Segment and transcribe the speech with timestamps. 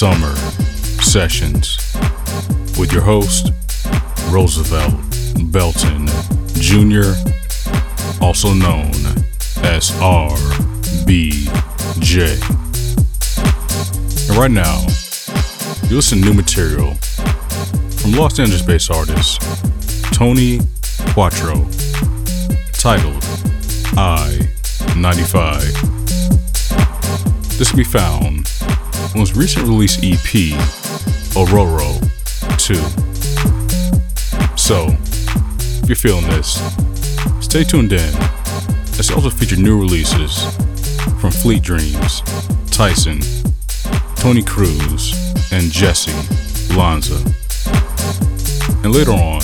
[0.00, 0.34] Summer
[1.02, 1.76] Sessions
[2.78, 3.52] with your host,
[4.30, 4.94] Roosevelt
[5.52, 6.06] Belton
[6.54, 7.12] Jr.,
[8.22, 8.94] also known
[9.62, 11.50] as RBJ.
[14.30, 14.86] And right now,
[15.90, 16.94] you listen to new material
[17.98, 19.42] from Los Angeles based artist
[20.14, 20.60] Tony
[21.12, 21.68] Quattro,
[22.72, 23.22] titled
[23.98, 24.48] I
[24.96, 25.60] 95.
[27.58, 28.29] This can be found
[29.18, 30.54] his recent release EP,
[31.34, 31.98] Ororo
[32.58, 32.74] 2.
[34.56, 34.86] So,
[35.82, 36.60] if you're feeling this,
[37.40, 38.14] stay tuned in.
[38.98, 40.44] It's also featured new releases
[41.20, 42.22] from Fleet Dreams,
[42.70, 43.20] Tyson,
[44.14, 45.12] Tony Cruise,
[45.50, 46.12] and Jessy
[46.76, 47.16] Lanza.
[48.84, 49.42] And later on,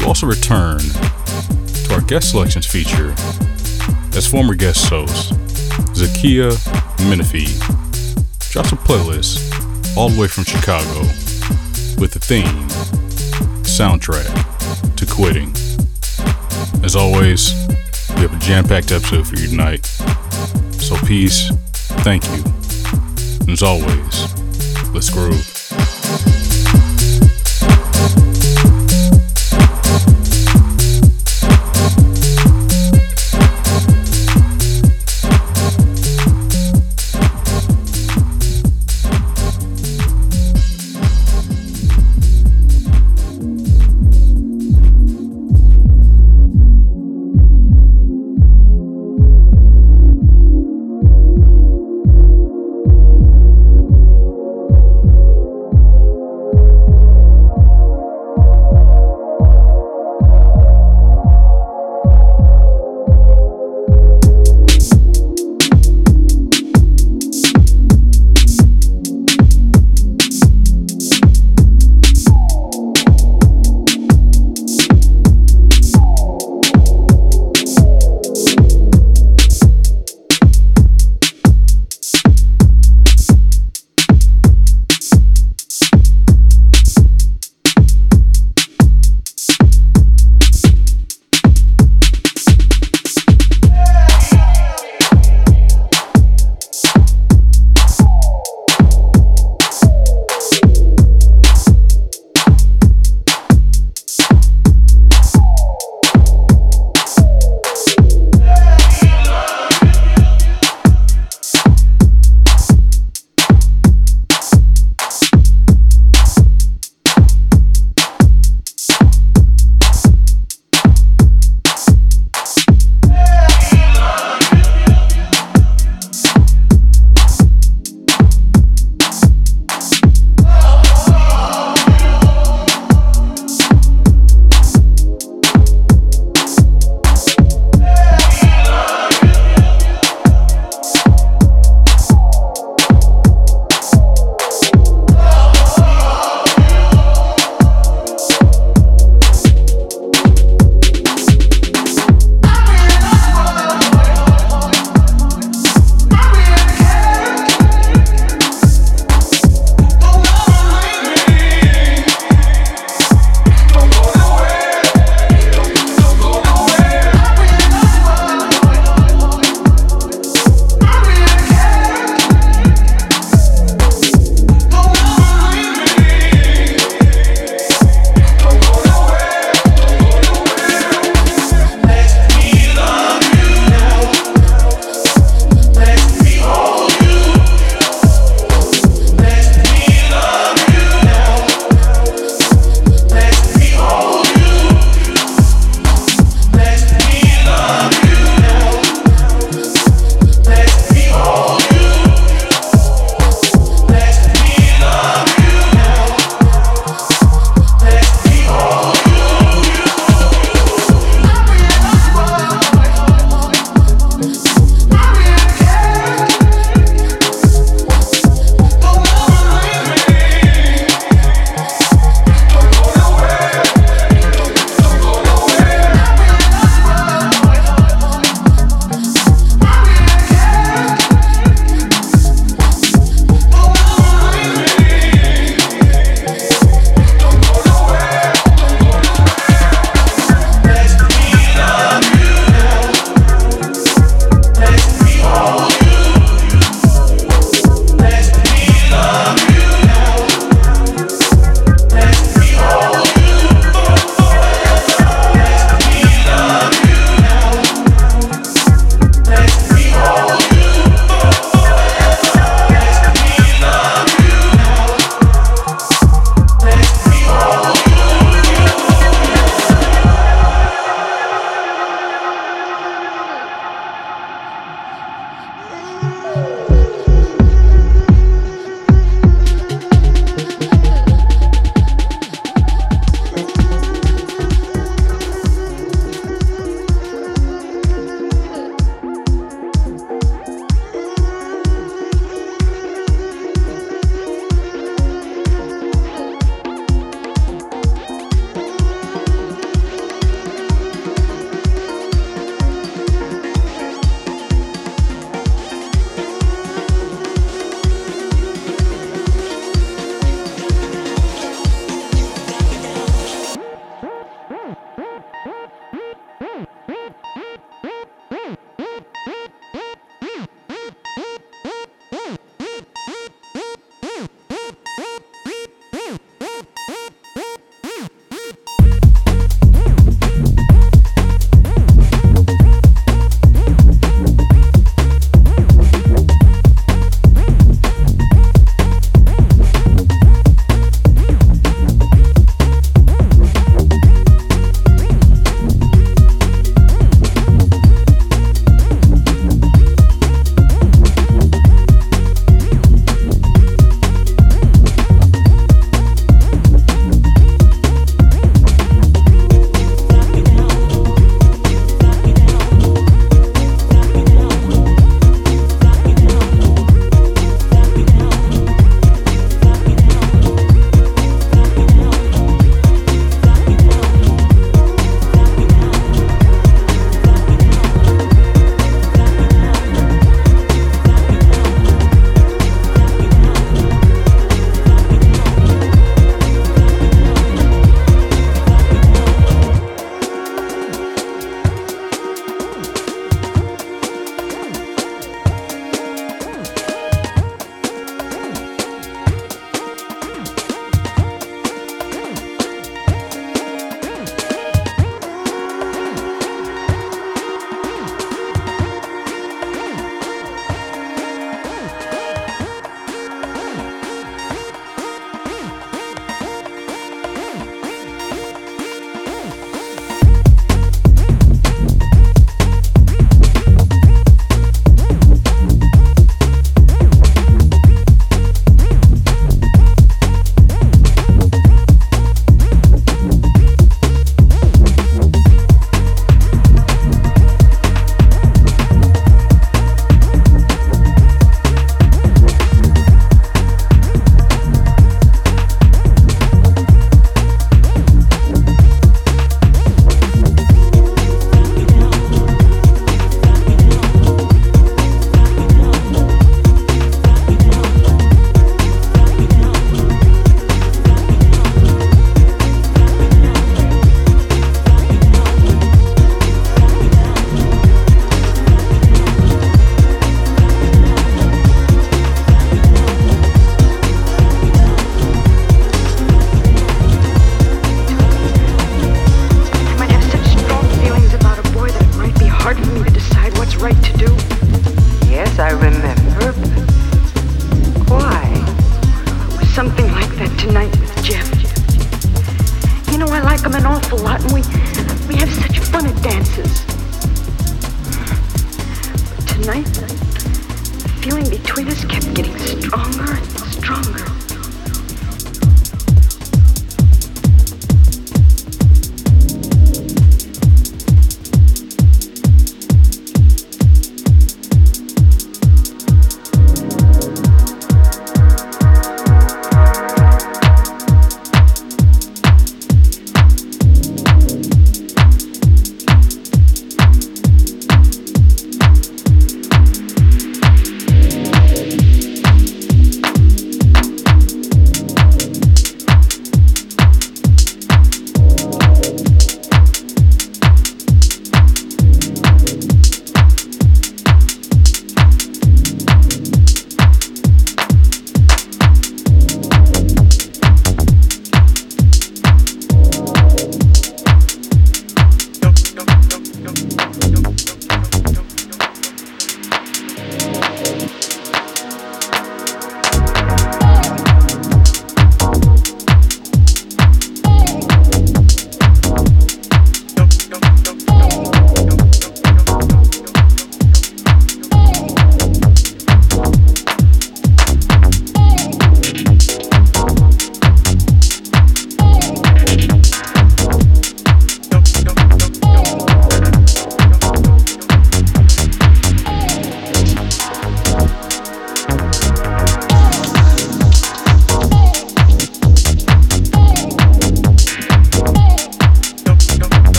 [0.00, 3.14] we'll also return to our guest selections feature
[4.16, 5.32] as former guest host
[5.94, 6.50] Zakiya
[7.08, 7.87] Minifee
[8.58, 11.02] drops a playlist all the way from Chicago
[12.00, 12.66] with the theme
[13.62, 14.26] soundtrack
[14.96, 15.52] to quitting.
[16.84, 17.52] As always,
[18.16, 19.86] we have a jam packed episode for you tonight.
[20.80, 21.52] So, peace,
[22.02, 22.42] thank you,
[23.42, 24.34] and as always,
[24.92, 25.57] let's groove.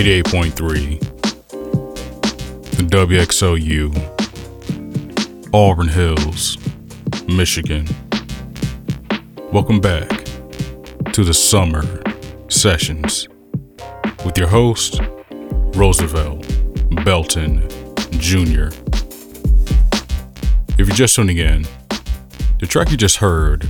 [0.00, 0.98] 88.3,
[2.70, 3.92] the WXOU,
[5.52, 6.56] Auburn Hills,
[7.28, 7.86] Michigan.
[9.52, 10.08] Welcome back
[11.12, 11.84] to the Summer
[12.48, 13.28] Sessions
[14.24, 15.02] with your host,
[15.76, 16.46] Roosevelt
[17.04, 17.68] Belton
[18.12, 18.70] Jr.
[20.78, 21.66] If you're just tuning in,
[22.58, 23.68] the track you just heard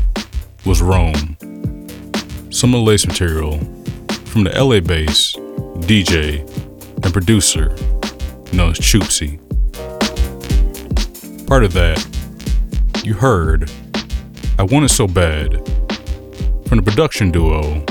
[0.65, 1.37] was Roam,
[2.53, 3.59] some of the latest material
[4.27, 5.40] from the LA based
[5.91, 6.39] DJ
[7.03, 7.71] and producer
[8.53, 9.41] known as Choopsie.
[11.49, 11.99] Part of that,
[13.05, 13.69] you heard
[14.57, 15.51] I Want It So Bad
[16.69, 17.85] from the production duo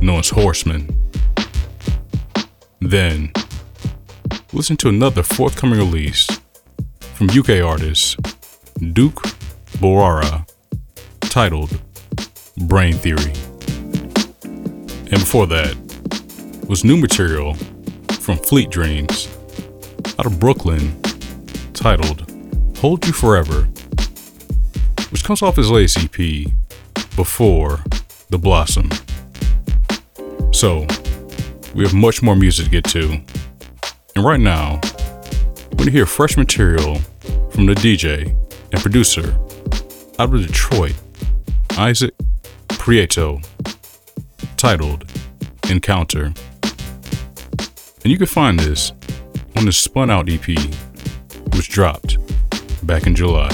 [0.00, 0.88] known as Horsemen.
[2.80, 3.30] Then,
[4.54, 6.26] listen to another forthcoming release
[7.12, 8.16] from UK artist
[8.94, 9.22] Duke
[9.82, 10.48] Boara
[11.20, 11.78] titled
[12.56, 13.34] Brain Theory.
[15.10, 15.83] And before that
[16.66, 17.54] was new material
[18.20, 19.28] from Fleet Dreams
[20.18, 21.00] out of Brooklyn
[21.72, 22.30] titled
[22.78, 23.62] Hold You Forever,
[25.10, 26.46] which comes off his latest EP
[27.16, 27.80] before
[28.30, 28.88] The Blossom.
[30.52, 30.86] So,
[31.74, 33.20] we have much more music to get to.
[34.16, 36.96] And right now, we're going to hear fresh material
[37.50, 38.28] from the DJ
[38.72, 39.36] and producer
[40.18, 40.94] out of Detroit,
[41.76, 42.14] Isaac
[42.68, 43.44] Prieto,
[44.56, 45.10] titled
[45.68, 46.32] Encounter.
[48.04, 48.92] And you can find this
[49.56, 50.46] on the Spun Out EP,
[51.54, 52.18] which dropped
[52.86, 53.50] back in July.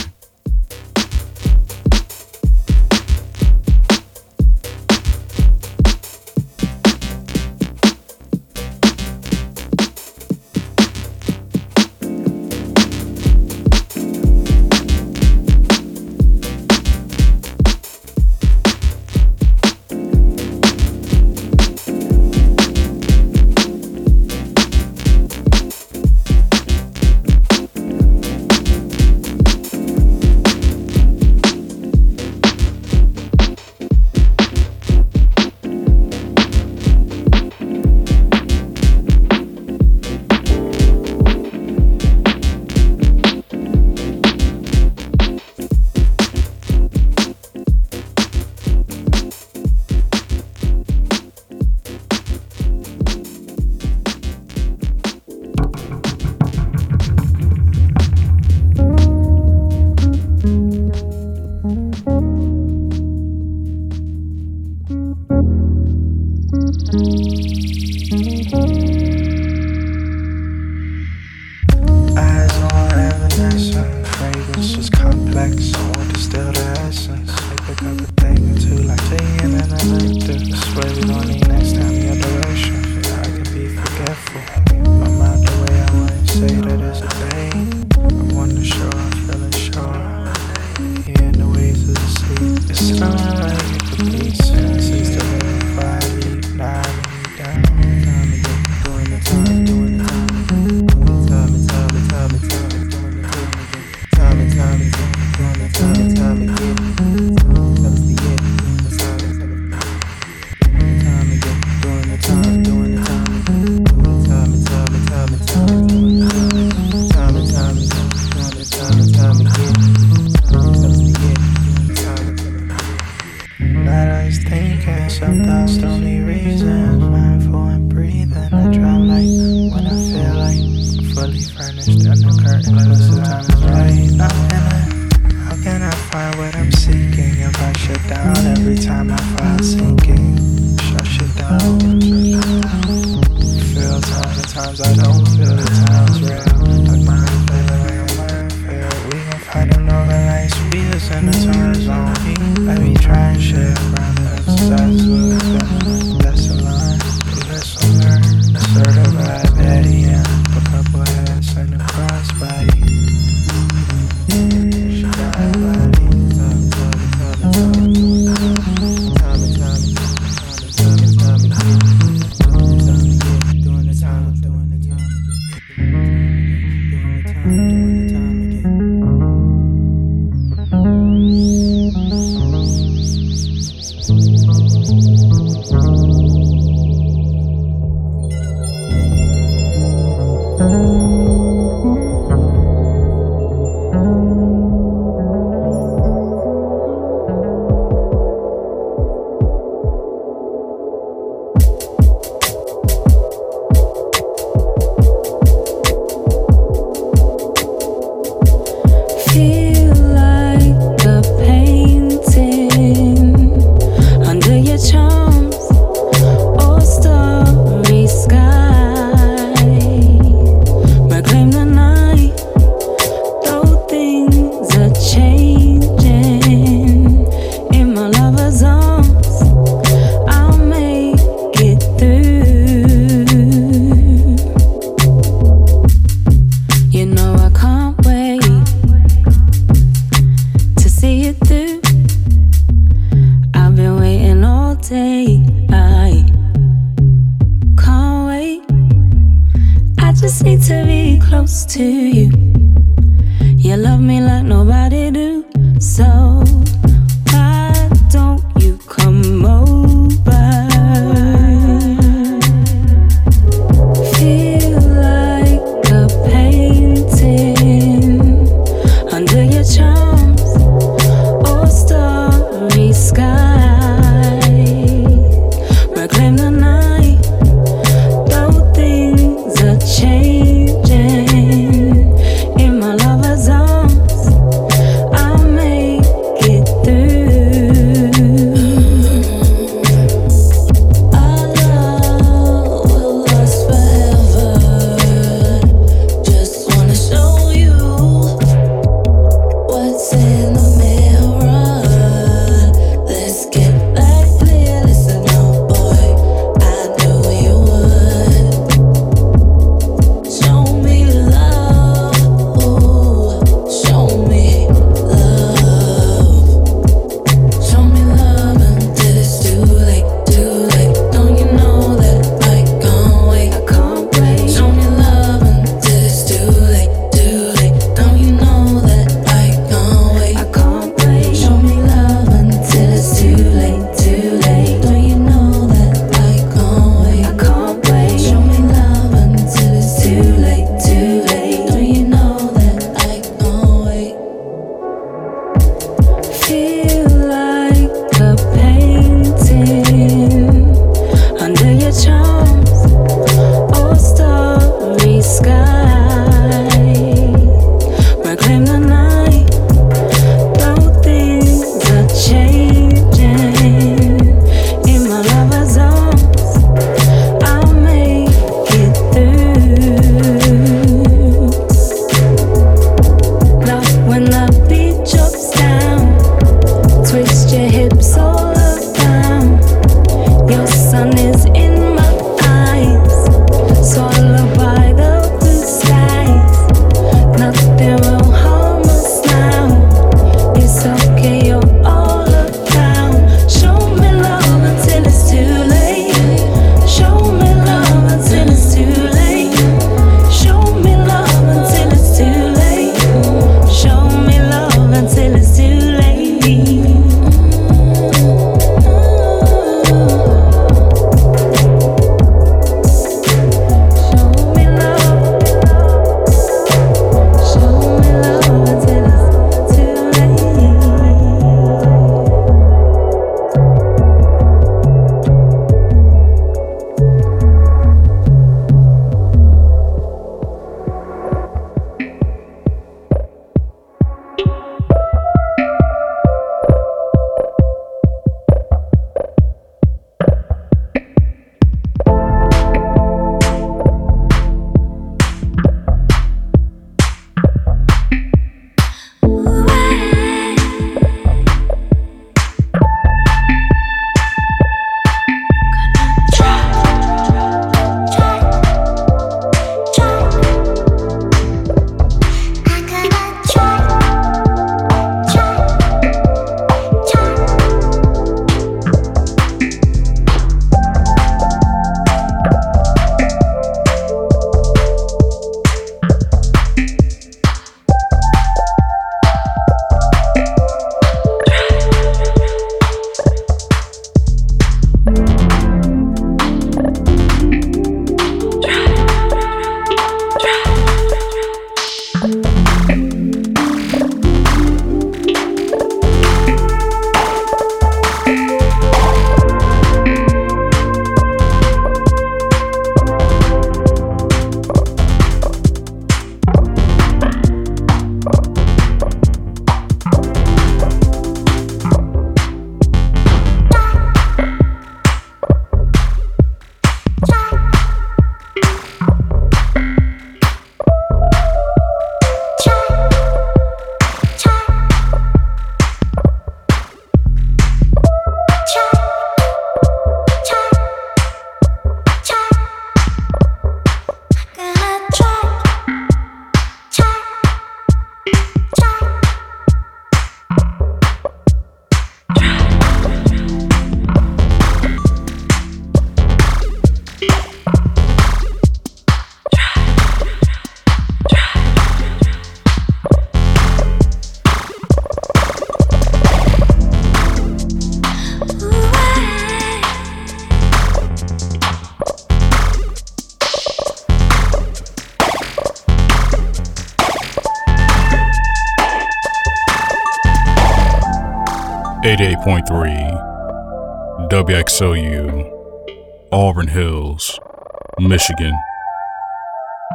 [578.10, 578.60] Michigan.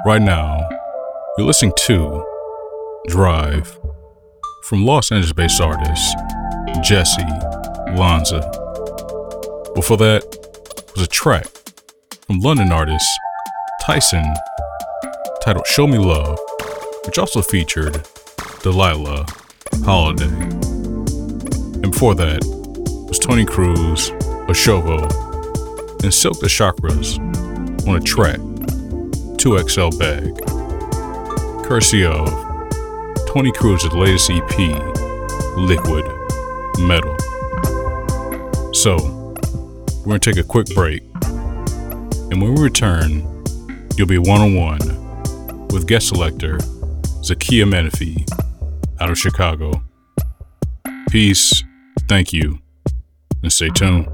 [0.06, 0.69] Right now,
[1.38, 2.25] you're listening to
[3.08, 3.78] Drive
[4.69, 6.15] from Los Angeles based artist
[6.82, 7.25] Jessy
[7.97, 8.39] Lanza.
[9.75, 10.23] Before that
[10.95, 11.45] was a track
[12.25, 13.06] from London artist
[13.82, 14.34] Tyson
[15.41, 16.39] titled Show Me Love,
[17.06, 18.08] which also featured
[18.63, 19.25] Delilah
[19.84, 20.23] Holliday.
[21.84, 22.39] And before that
[23.10, 24.12] was Tony Cruise,
[24.47, 25.01] eshovo,
[26.01, 27.34] and silkk tha chakras
[27.87, 28.39] on a track
[29.37, 30.33] 2XL Bag,
[31.65, 32.27] courtesy of
[33.27, 34.57] Tony Cruise's latest EP,
[35.57, 36.05] Liquid
[36.79, 37.15] Metal.
[38.73, 38.95] So,
[39.99, 41.03] we're gonna take a quick break,
[42.31, 43.43] and when we return,
[43.97, 46.57] you'll be one on one with guest selector
[47.21, 48.27] Zakiya Minifee
[48.99, 49.83] out of Chicago.
[51.09, 51.63] Peace,
[52.07, 52.59] thank you,
[53.43, 54.07] and stay tuned.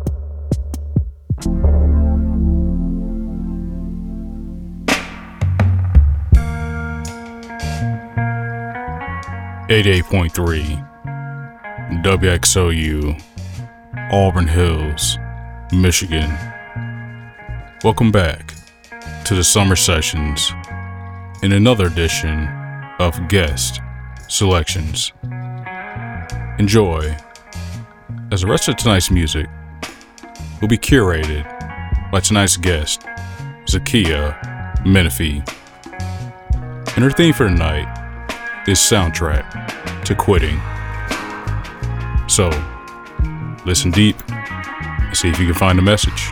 [9.72, 10.78] Eighty-eight point three
[12.03, 13.24] WXOU,
[14.11, 15.17] Auburn Hills,
[15.72, 16.30] Michigan.
[17.82, 18.53] Welcome back
[19.24, 20.51] to the summer sessions
[21.41, 22.49] in another edition
[22.99, 23.80] of Guest
[24.28, 25.13] Selections.
[26.59, 27.15] Enjoy,
[28.30, 29.47] as the rest of tonight's music
[30.59, 31.45] will be curated
[32.11, 33.03] by tonight's guest,
[33.67, 34.38] Zakiya
[34.80, 35.47] Minifee.
[36.97, 38.01] And her theme for tonight
[38.68, 40.59] is Soundtrack to Quitting.
[42.28, 42.49] So,
[43.66, 46.32] listen deep and see if you can find a message.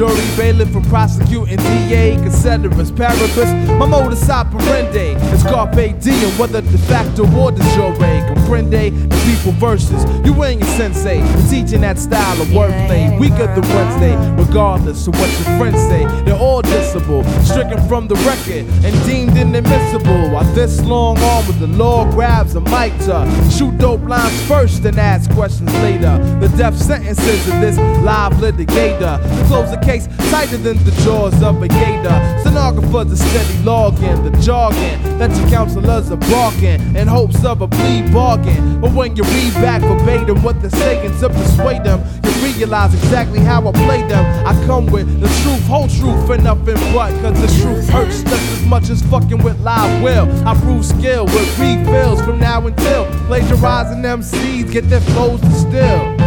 [0.00, 3.52] Jury, bailiff, and prosecuting DA, ceteris, paribus.
[3.76, 7.92] My modus operandi is carpe diem, whether de facto or de jure.
[8.26, 8.92] Comprende
[9.36, 11.20] people versus you ain't a sensei.
[11.48, 16.04] teaching that style of wordplay, weaker than Wednesday, regardless of what your friends say.
[16.24, 20.30] They're all dissable, stricken from the record and deemed inadmissible.
[20.30, 24.84] While this long arm with the law grabs a mic to shoot dope lines first
[24.84, 26.18] and ask questions later.
[26.40, 29.20] The death sentences of this live litigator.
[29.20, 32.16] To close the case tighter than the jaws of a gator.
[32.40, 37.68] Stenographers are steady logging the jargon that your counselors are barking in hopes of a
[37.68, 38.80] plea bargain.
[38.80, 43.40] But when you read back verbatim what they're saying to persuade them, you realize exactly
[43.40, 44.24] how I play them.
[44.46, 47.10] I come with the truth, whole truth, and nothing but.
[47.22, 50.28] Cause the truth hurts just as much as fucking with live will.
[50.46, 56.18] I prove skill with refills from now until plagiarizing MCs get their flows distilled.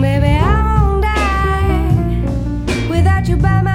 [0.00, 3.69] Baby, I won't die without you by my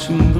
[0.00, 0.39] watching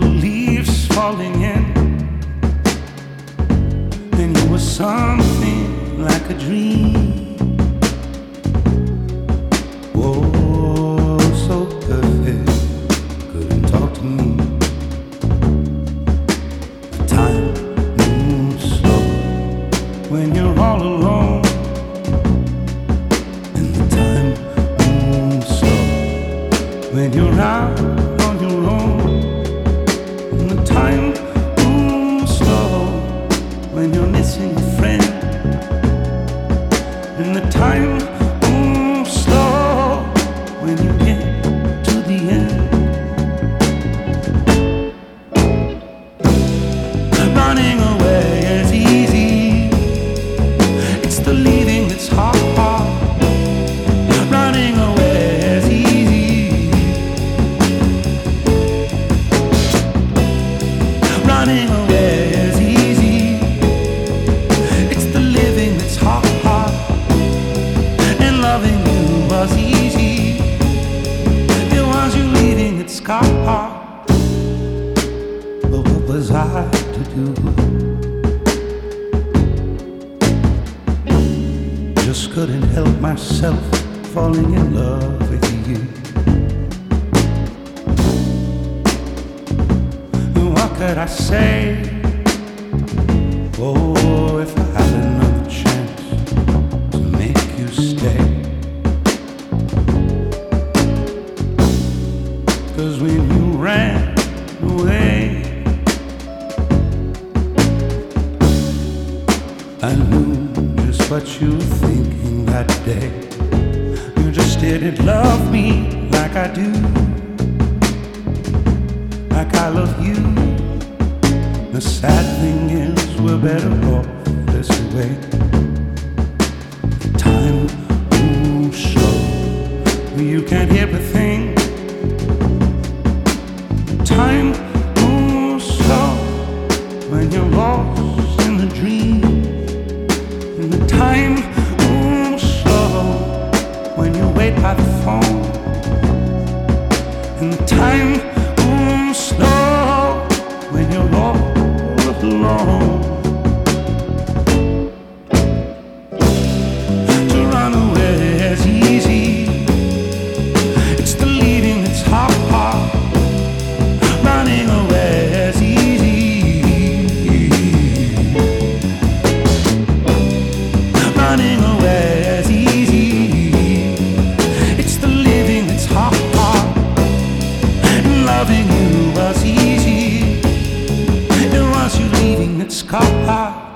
[182.70, 183.69] it's.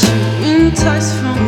[0.00, 1.47] to enticed from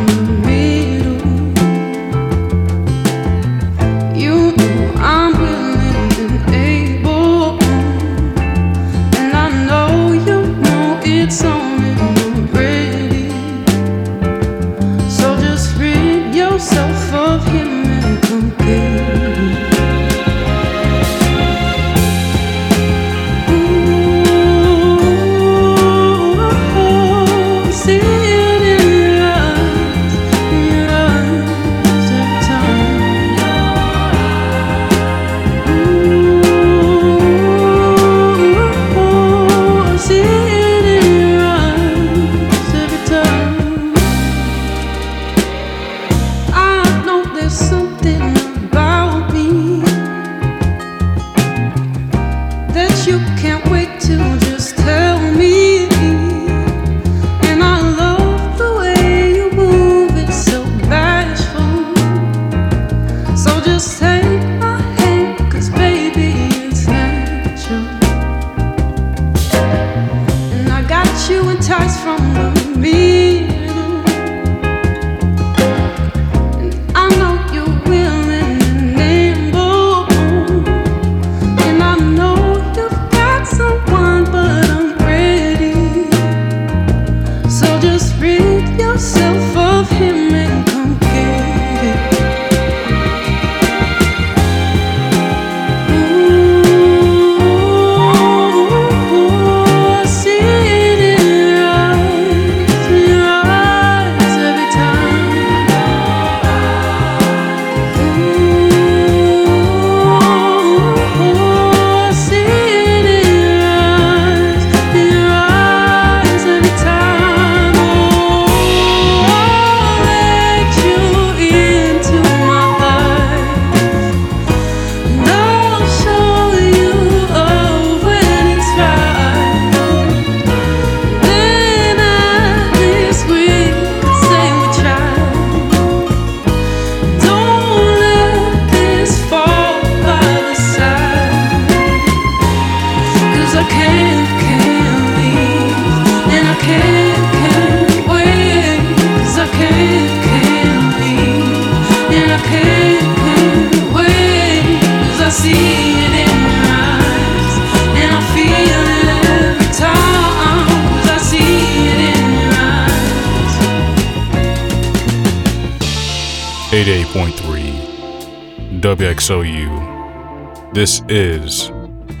[167.11, 170.73] 100.3 WXOU.
[170.73, 171.69] This is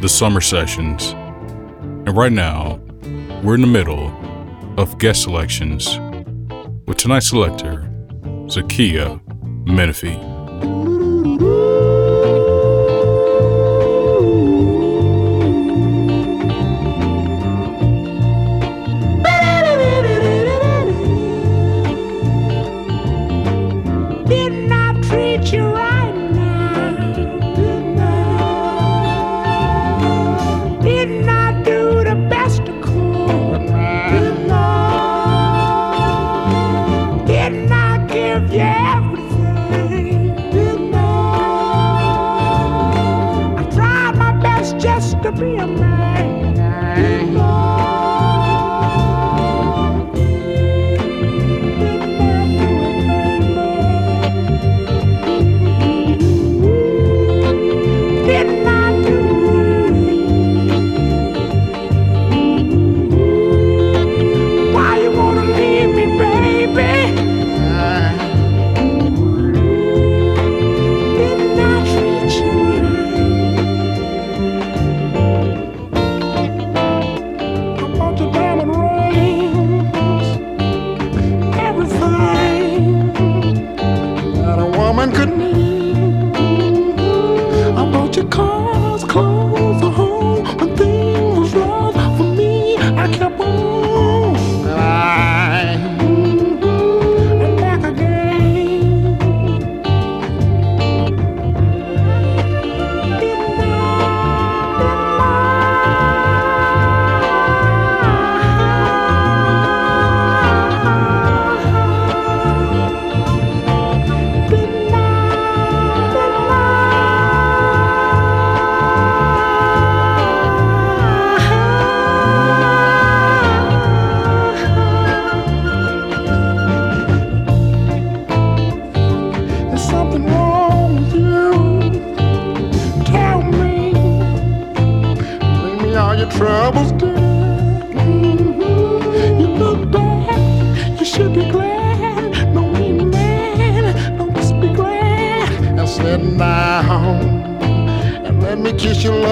[0.01, 1.13] the summer sessions.
[2.05, 2.75] And right now,
[3.41, 4.13] we're in the middle
[4.77, 5.97] of guest selections
[6.87, 7.89] with tonight's selector,
[8.47, 9.21] Zakiya
[9.65, 10.19] Minifee.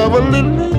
[0.10, 0.79] traveling.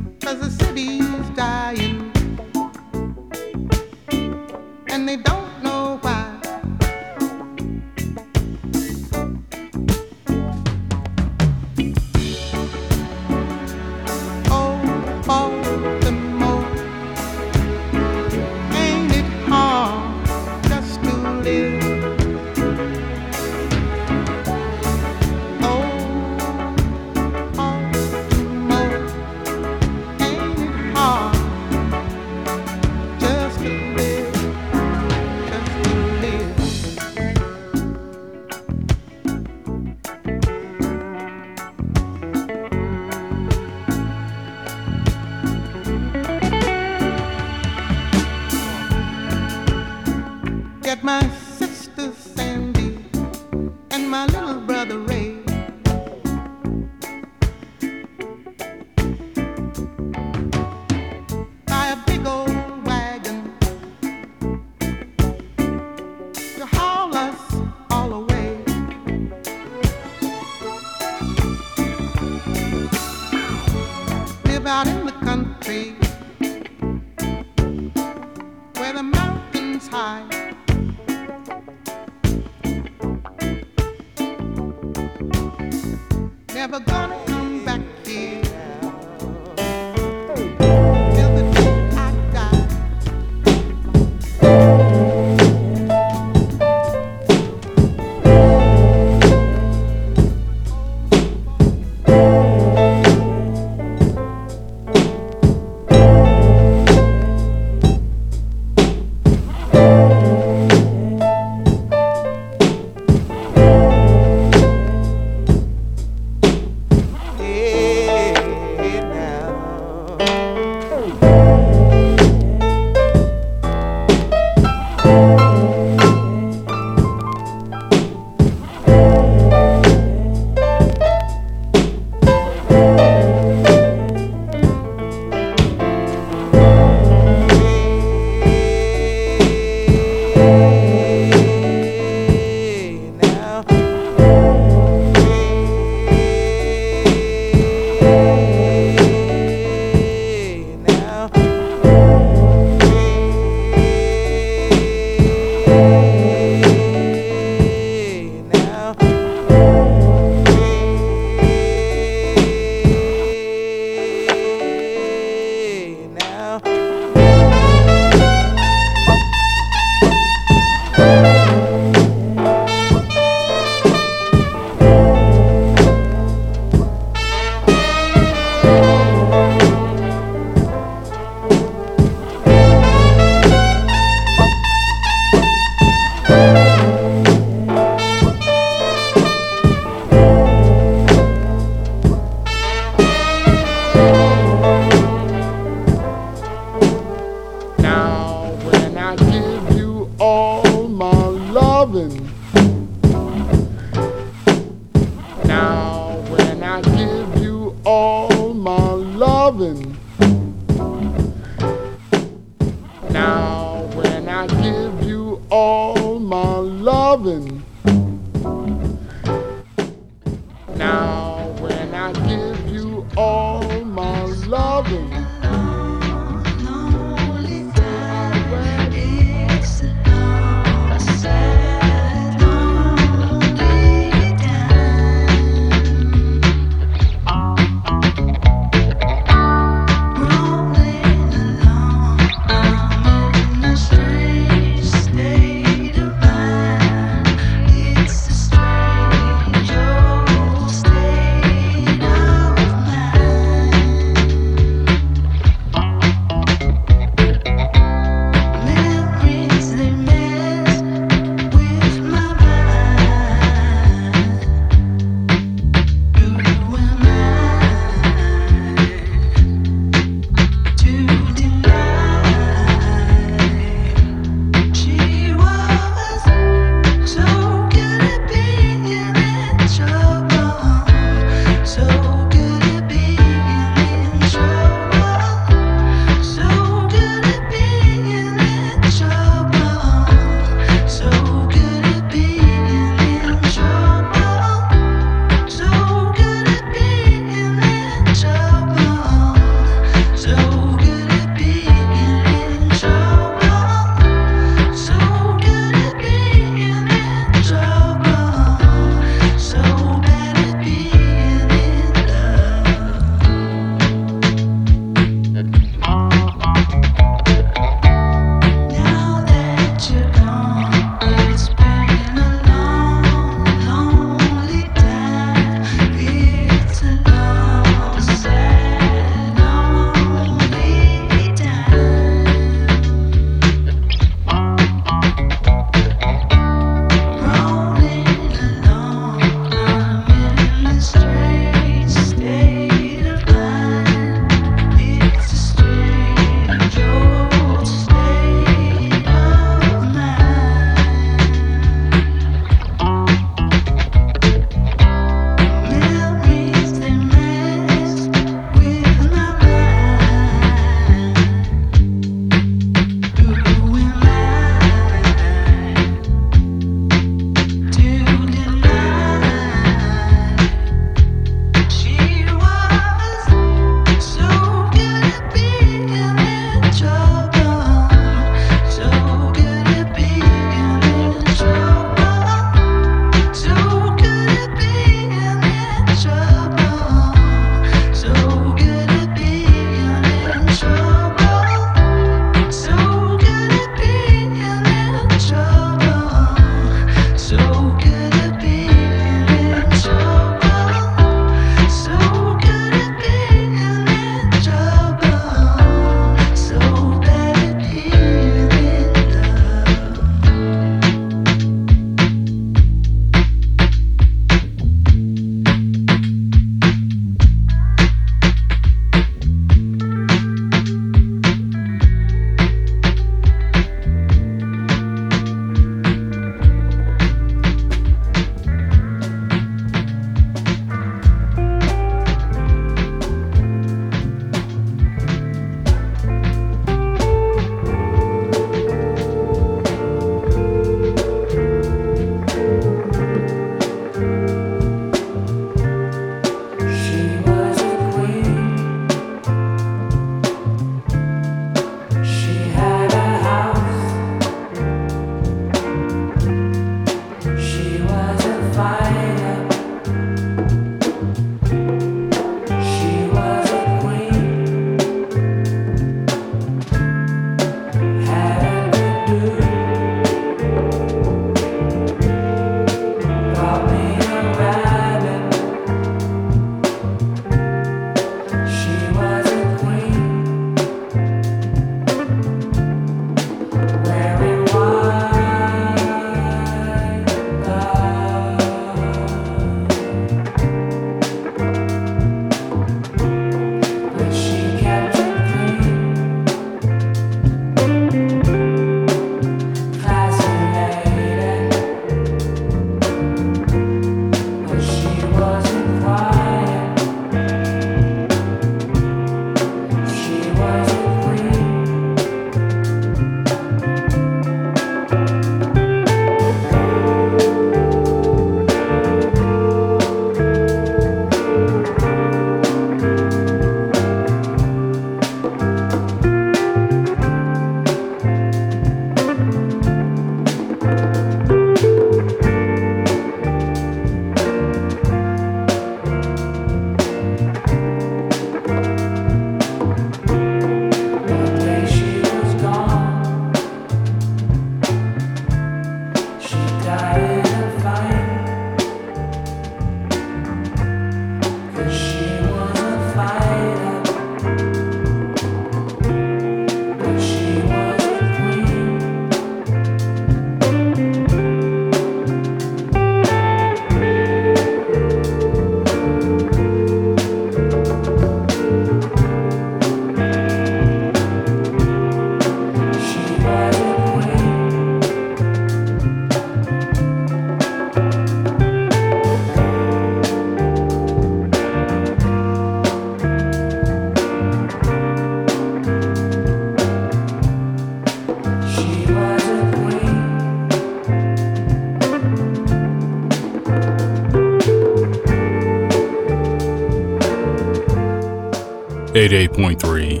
[599.12, 600.00] 88.3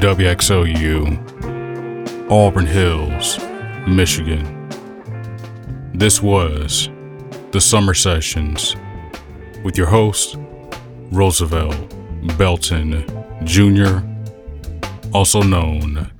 [0.00, 1.14] WXOU,
[2.28, 3.38] Auburn Hills,
[3.86, 4.68] Michigan.
[5.94, 6.90] This was
[7.52, 8.74] the Summer Sessions
[9.62, 10.38] with your host,
[11.12, 11.76] Roosevelt
[12.36, 13.06] Belton
[13.44, 14.00] Jr.,
[15.14, 16.10] also known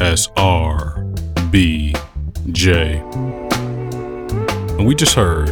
[0.00, 1.96] as RBJ.
[4.78, 5.48] And we just heard